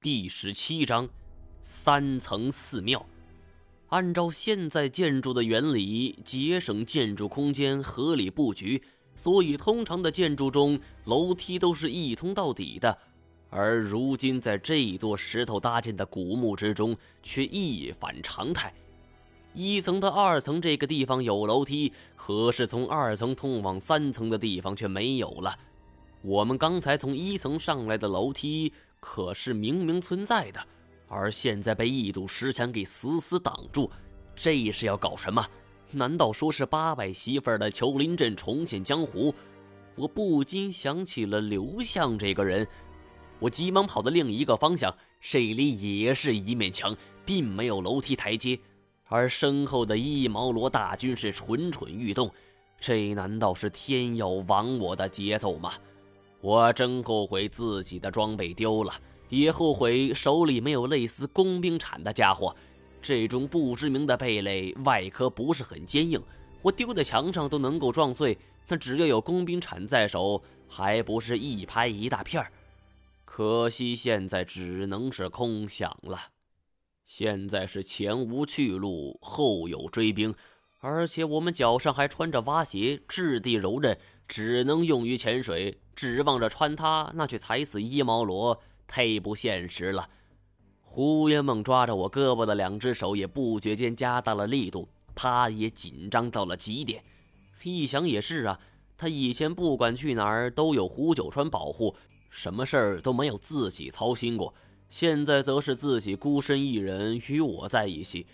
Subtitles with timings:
[0.00, 1.08] 第十七章，
[1.60, 3.04] 三层寺庙。
[3.88, 8.80] 按照现在建筑的原理，节省建筑空间，合理布局，
[9.16, 12.96] 所以通常的建筑中楼梯都是一通到底的。
[13.50, 18.72] 而如今在这座石头搭建的古墓之中，却一反常态。
[19.52, 25.58] 一层到二层这个地方有楼梯，可是从二层通往三层的地方却没有了。
[26.22, 28.72] 我们刚才从一层上来的楼梯。
[29.00, 30.60] 可是明明存在的，
[31.06, 33.90] 而现在被一堵石墙给死死挡住，
[34.34, 35.46] 这是要搞什么？
[35.90, 39.34] 难道说是八百媳妇的求林阵重现江湖？
[39.94, 42.66] 我不禁想起了刘向这个人，
[43.38, 48.58] 我急忙跑到另一个方向，这里也是一面墙，并没有楼梯台阶，
[49.06, 52.30] 而身后的一毛罗大军是蠢蠢欲动，
[52.78, 55.72] 这难道是天要亡我的节奏吗？
[56.40, 58.92] 我真后悔自己的装备丢了，
[59.28, 62.54] 也后悔手里没有类似工兵铲的家伙。
[63.02, 66.20] 这种不知名的贝类外壳不是很坚硬，
[66.62, 68.36] 我丢在墙上都能够撞碎。
[68.68, 72.52] 那只要有工兵铲在手，还不是一拍一大片儿？
[73.24, 76.18] 可惜现在只能是空想了。
[77.06, 80.34] 现在是前无去路，后有追兵，
[80.80, 83.96] 而且我们脚上还穿着蛙鞋，质地柔韧，
[84.28, 85.76] 只能用于潜水。
[85.96, 90.08] 指望着穿它，那去踩死一毛罗，忒不现实了。
[90.80, 97.02] 胡延梦抓着我胳膊的两只手也不觉间加大了力度，他也紧张到了极点。
[97.64, 98.60] 一想也是啊，
[98.96, 101.96] 他以前不管去哪儿都有胡九川保护，
[102.30, 104.54] 什么事儿都没有自己操心过。
[104.88, 108.26] 现在则是自己孤身一人与我在一起。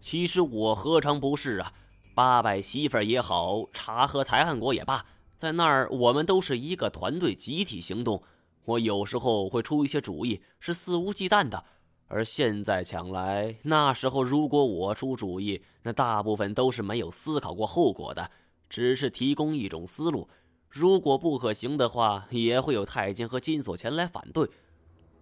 [0.00, 1.72] 其实我何尝不是啊？
[2.14, 5.06] 八百媳妇儿也好，茶和台汉国也罢。
[5.42, 8.22] 在那儿，我们都是一个团队，集体行动。
[8.64, 11.58] 我有时候会出一些主意，是肆无忌惮的；
[12.06, 18.30] 而现在想来，那时候如果我出主意，那大部分都是没有思考过后果的，
[18.68, 20.28] 只是提供一种思路。
[20.68, 24.48] 如果不可行的话，也会有太监和金锁前来反对。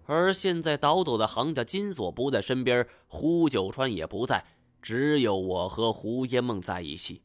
[0.05, 4.45] 而现在倒斗的行家金锁不在身边，胡九川也不在，
[4.83, 7.23] 只有我和胡烟梦在一起。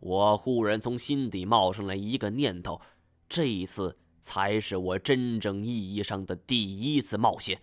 [0.00, 2.80] 我忽然从心底冒上来一个念头：
[3.28, 7.60] 这一次才是我真正意义上的第一次冒险。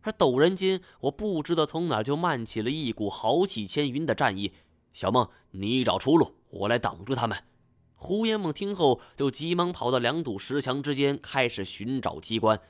[0.00, 4.52] 而陡然间，我不知道从哪就漫起了一股豪气千云的战意。
[4.92, 7.38] 小梦，你找出路，我来挡住他们。
[7.96, 12.60] 胡延梦听后，就急忙跑到两堵石墙之间，开始寻找机关。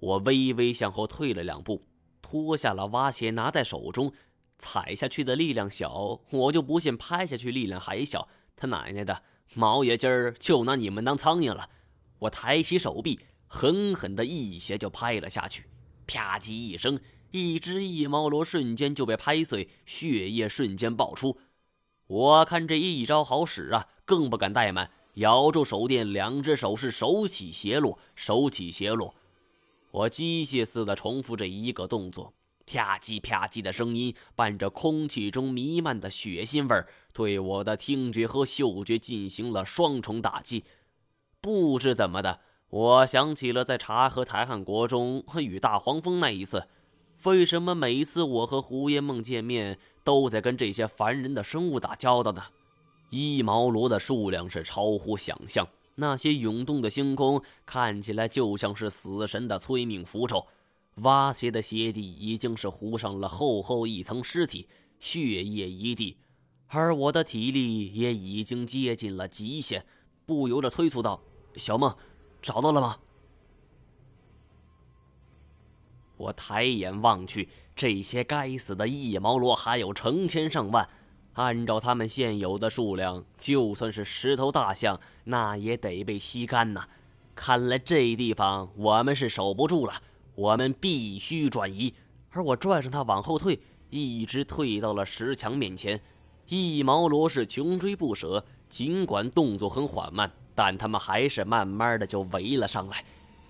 [0.00, 1.82] 我微微向后退了两步，
[2.20, 4.12] 脱下了蛙鞋，拿在手中。
[4.58, 8.28] 踩下去的力量小，我就不信拍下去力量还小。
[8.56, 9.22] 他奶奶的，
[9.54, 11.68] 毛爷今儿就拿你们当苍蝇了！
[12.20, 15.64] 我抬起手臂，狠狠的一鞋就拍了下去，
[16.06, 16.98] 啪叽一声，
[17.32, 21.38] 一只一毛罗瞬间就被拍碎，血液瞬间爆出。
[22.06, 29.14] 我看这一招好使啊，更不敢怠慢，咬住手电，两只手是手起斜落，手起斜落。
[29.90, 32.32] 我机械似的重复这一个动作。
[32.66, 40.64] 啪叽啪叽的声音伴着空气中弥漫的血腥味儿，对我的听觉和嗅觉进行了双重打击。
[41.40, 46.66] 不知怎么的，我想起了在茶和台汉国中与大黄蜂那一次。
[47.24, 52.42] 为什么每一次我和胡烟梦见面，都在跟这些烦人的生物打交道呢？
[53.10, 60.46] 一毛罗的数量是超乎想象，那些涌动的星空看起来就像是死神的催命符咒。
[60.96, 64.68] 挖鞋的鞋底已经是糊上了厚厚一层尸体，
[65.00, 66.16] 血液一地，
[66.68, 69.84] 而我的体力也已经接近了极限，
[70.24, 71.20] 不由得催促道
[71.56, 71.94] ：“小梦，
[72.40, 72.96] 找到了吗？”
[76.16, 80.88] 我抬眼望去，这些该死的一毛罗还有成千上万，
[81.32, 86.86] 按照他们现有的数量，就算是十头大象，那也得被吸干呐！
[87.34, 89.94] 看来这地方我们是守不住了。
[90.34, 91.94] 我们必须转移，
[92.30, 93.60] 而我拽上他往后退，
[93.90, 96.00] 一直退到了石墙面前。
[96.48, 103.04] 一毛罗是穷追不舍，尽管动作很缓慢，但他们还是慢慢的就围了上来。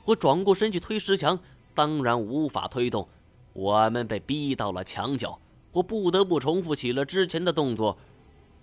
[0.04, 1.38] 我转过身去推石墙，
[1.74, 3.08] 当然无法推动。
[3.52, 5.38] 我们被逼到了墙角，
[5.72, 7.96] 我不得不重复起了之前的动作。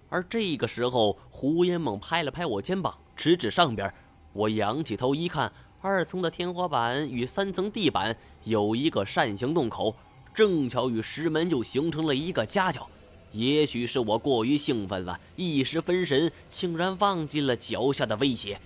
[0.10, 3.92] 而这个时候，胡烟猛拍了拍我肩膀，指指上边。
[4.34, 5.52] 我仰起头一看。
[5.82, 9.96] 二层的天花板与三层地板有一个扇形洞口，
[10.32, 12.88] 正巧与石门就形成了一个夹角。
[13.32, 18.62] 也许是我过于兴奋了，一时分神，竟然忘记了脚下的威胁。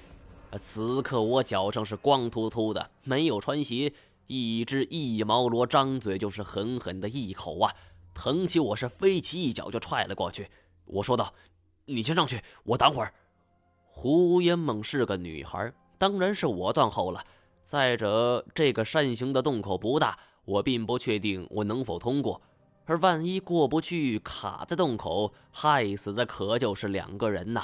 [0.59, 3.93] 此刻我脚上是光秃秃的，没有穿鞋，
[4.27, 7.73] 一只一毛罗张嘴就是狠狠的一口啊！
[8.13, 10.47] 疼起我是飞起一脚就踹了过去。
[10.85, 11.33] 我说道
[11.85, 13.13] ：“你先上去，我等会儿。”
[13.87, 17.23] 胡烟梦是个女孩，当然是我断后了。
[17.63, 22.41] 再者，这个扇形的洞口不大，我并不确定我能否通过。
[22.85, 27.63] 而万一过不去，卡在洞口，害死的可就是两个人呐！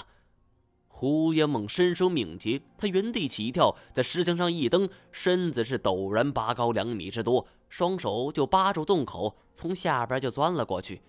[0.87, 11.01] 胡烟梦身手敏捷，他原地起跳，在石墙上一蹬，身子是陡然拔高两米之多，双手就扒住洞口，从下边就钻了过去。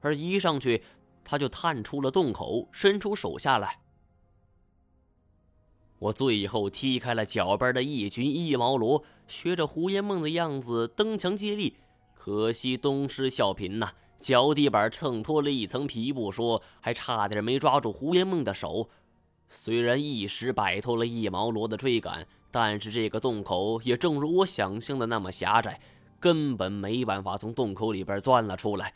[0.00, 0.82] 而一上去，
[1.22, 3.78] 他就探出了洞口，伸出手下来。
[6.02, 11.76] 我最后踢开了脚边的一群一毛罗，学着胡烟梦的样子蹬墙借力。
[12.12, 18.88] 可惜东施效颦呐，脚底板蹭脱了一层皮不说，还差点没抓住胡烟梦的手。
[19.48, 25.80] 虽然一时摆脱了一毛罗的追赶，但是这个洞口也正如我想象的那么狭窄，
[26.18, 28.92] 根本没办法从洞口里边钻了出来。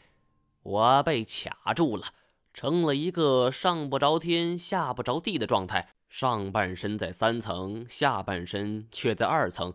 [0.64, 2.06] 我被卡住了，
[2.52, 9.74] 成了一个上不着天、下不着地的状态，上半身在三层，下半身却在二层。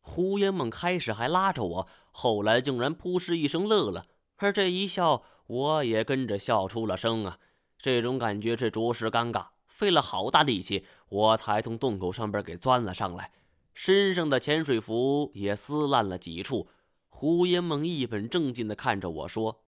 [0.00, 4.06] 胡烟梦开始还拉着我，后来竟然扑哧一声乐了，
[4.36, 7.38] 而这一笑，我也跟着笑出了声啊！
[7.78, 9.48] 这种感觉是着实尴尬。
[9.66, 13.32] 费了好大力气，我才从洞口上边给钻了上来，
[13.72, 16.68] 身上的潜水服也撕烂了几处。
[17.08, 19.64] 胡烟梦一本正经的看着我说：“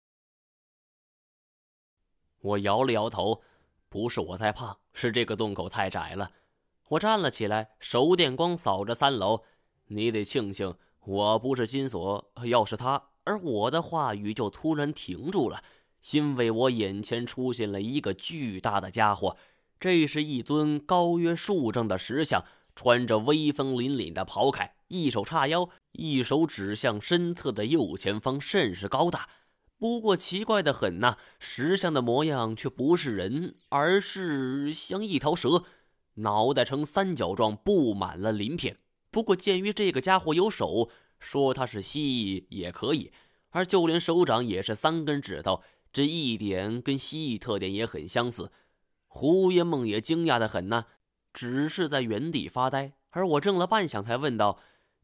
[2.40, 3.42] 我摇了摇头，
[3.92, 6.30] 不是我太胖，是这个洞口太窄了。”
[6.88, 9.42] 我站了起来，手电光扫着三楼。
[9.88, 10.74] 你得庆幸
[11.04, 15.62] 我不是金锁，要是他，而我的话语就突然停住了，
[16.12, 19.36] 因为我眼前出现了一个巨大的家伙。
[19.78, 22.42] 这是一尊高约数丈的石像，
[22.74, 29.28] 穿着威风凛凛的袍铠，一手叉腰，一手指向身侧的右前方，甚是高大。
[29.82, 35.64] 不过奇怪的很呐，石像的模样却不是人，而是像一条蛇，
[36.14, 38.76] 脑袋呈三角状，布满了鳞片。
[39.10, 40.88] 不过鉴于这个家伙有手，
[41.18, 43.10] 说他是蜥蜴也可以，
[43.50, 48.52] 而就连手掌也是三根指头，这一点跟蜥蜴特点也很相似。
[49.08, 50.84] 胡爷梦也惊讶的很呐，
[51.32, 52.92] 只是在原地发呆。
[53.10, 54.60] 而我怔了半晌，才问道：“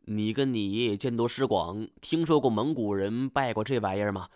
[0.07, 4.29] 你跟你爷爷见多识广，听说过蒙古人拜过这玩意儿吗？”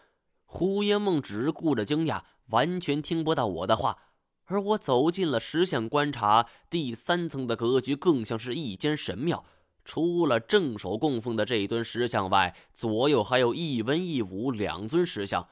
[0.55, 3.97] 胡烟梦只顾着惊讶，完全听不到我的话。
[4.45, 9.47] 而我走进了石像，观察第三层的格局，更像是一间神庙。
[9.83, 15.49] 除了正手供奉的这一尊石像外，左右还有一文一武两尊石像。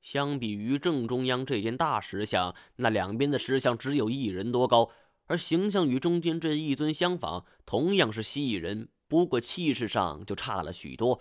[0.00, 4.88] 相比于正中央这件大石像，那两边的石像只有一人多高，
[5.26, 11.20] 而形象与中间这一尊相仿，同样是蜥蜴人，不过气势上就差了许多。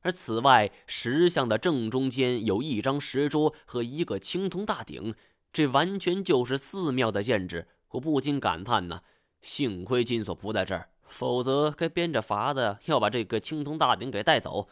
[0.00, 5.14] 而此外，石像的正中间有一张石桌和一个青铜大鼎，
[5.52, 7.68] 这完全就是寺庙的建制。
[7.90, 9.02] 我不禁感叹呢，
[9.40, 14.68] 幸亏金锁不在这儿，否则该编着法子要把这个青铜大鼎给带走。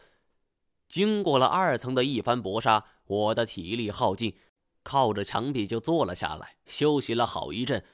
[0.87, 2.85] 经过了二层的一番搏杀。
[3.07, 4.35] 我的体力耗尽，
[4.83, 7.85] 靠着墙壁就坐了下来，休息了好一阵。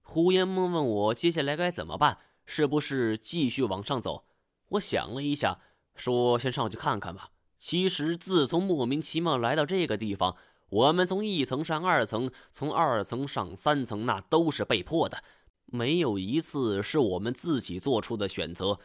[0.00, 4.26] 胡烟梦问我接下来该怎么办，是不是继续往上走？
[4.68, 5.58] 我想了一下，
[6.00, 7.28] 说先上去看看吧。
[7.58, 10.34] 其实自从莫名其妙来到这个地方，
[10.70, 15.22] 我们从一层上二层，从二层上三层，那都是被迫的，
[15.66, 18.80] 没有一次是我们自己做出的选择。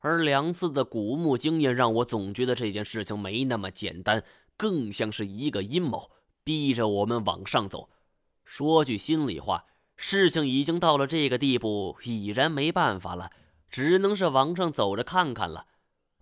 [0.00, 4.22] 而两次的古墓经验让我总觉得这件事情没那么简单。
[4.58, 6.10] 更像是一个阴谋，
[6.42, 7.88] 逼着我们往上走。
[8.44, 9.64] 说句心里话，
[9.96, 13.30] 事情已经到了这个地步，已然没办法了，
[13.70, 15.66] 只能是往上走着看看了。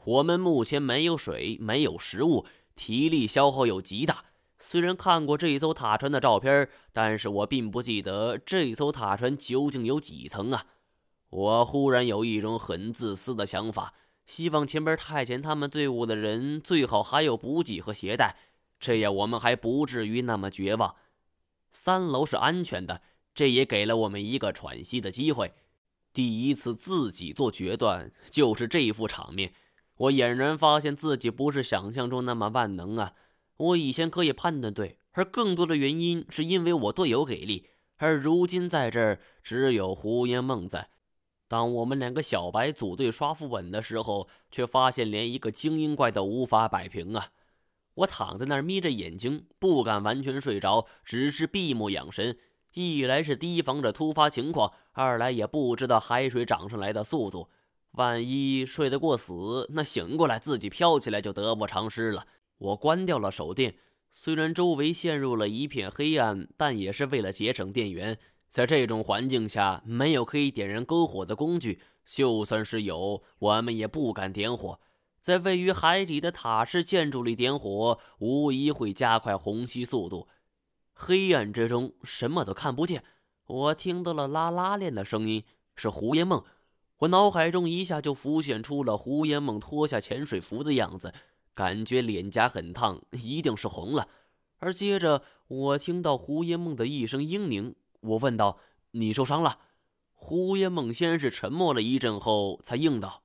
[0.06, 2.46] 我们目前没有水，没有食物，
[2.76, 4.26] 体力消耗又极大。
[4.56, 10.66] 虽然看过这艘塔船的照片，但是我并不记得这艘塔船究竟有几层啊！
[11.30, 13.94] 我忽然有一种很自私的想法。
[14.26, 18.36] 希望前边太监他们队伍的人最好还有补给和携带，
[18.78, 20.94] 这样我们还不至于那么绝望。
[21.72, 23.02] 三楼是安全的，
[23.34, 25.52] 这也给了我们一个喘息的机会。
[26.12, 29.52] 第一次自己做决断，就是这副场面。
[29.96, 33.14] 我俨然发现自己不是想象中那么万能啊！
[33.56, 40.90] 我以前可以判断对，而更多的原因是因为我队友给力，而如今在这儿只有胡烟梦在。
[41.48, 47.28] 当我们两个小白组队刷副本的时候，却发现连一个精英怪都无法摆平啊！
[47.94, 52.36] 我躺在那儿眯着眼睛，不敢完全睡着，只是闭目养神。
[52.74, 57.48] 一来是提防着突发情况，二来也不知道海水涨上来的速度。
[57.96, 62.26] 万一睡得过死，那醒过来自己飘起来就得不偿失了。
[62.58, 63.74] 我关掉了手电，
[64.10, 68.18] 虽然周围陷入了一片黑暗，但也是为了节省电源。
[68.50, 74.78] 在这种环境下，没有可以点燃篝火的工具，就算是有，我们也不敢点火。
[75.20, 80.28] 在位于海底的塔式建筑里点火，无疑会加快虹吸速度。
[80.92, 83.02] 黑暗之中，什么都看不见。
[83.46, 85.42] 我听到了拉拉链的声音，
[85.74, 86.44] 是胡烟梦。
[86.98, 91.12] 我脑海中一下就浮现出了胡烟梦脱下潜水服的样子，
[91.54, 94.08] 感觉脸颊很烫，一定是红了。
[94.58, 98.58] 而接着，我听到胡烟梦的一声嘤咛，我问道
[98.92, 99.58] ：“你受伤了？”
[100.18, 103.22] 胡烟梦先是沉默了一阵后，才应道：“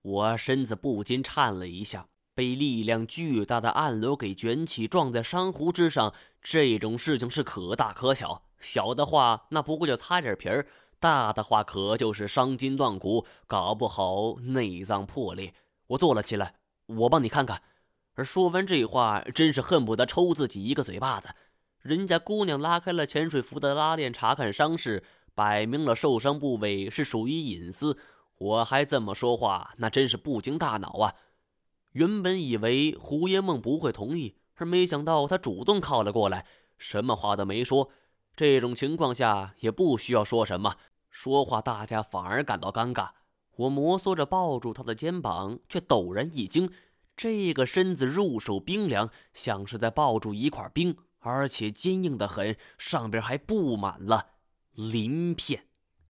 [0.00, 6.14] 我身子不禁颤了一下，被力量巨大的暗流给卷起，撞在珊瑚之上。
[6.40, 10.66] 这种事情是可大可小，小的话那不过就擦点皮儿。”
[11.02, 15.52] 大的话可就是伤筋断骨，搞不好内脏破裂。
[15.88, 16.54] 我坐了起来，
[16.86, 17.60] 我帮你看看。
[18.14, 21.28] 而说完这话，真是恨不得抽自己一个嘴巴子。
[21.80, 25.02] 人家姑娘拉开了潜水服的拉链，查看伤势，
[25.34, 27.98] 摆明了受伤部位是属于隐私。
[28.38, 31.14] 我还这么说话，那真是不经大脑啊！
[31.92, 36.46] 原本以为胡烟梦不会同意，而没想到她主动靠了过来，
[36.78, 37.90] 什么话都没说。
[38.36, 40.76] 这种情况下也不需要说什么。
[41.12, 43.10] 说话，大家反而感到尴尬。
[43.56, 46.72] 我摩挲着抱住他的肩膀，却陡然一惊。
[47.14, 54.28] 这个身子入手冰凉，像是在抱住一块冰，而且坚硬的很，上边还布满了
[54.72, 55.66] 鳞片。